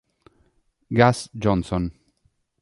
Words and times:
Gus 0.89 1.29
Johnson 1.31 1.93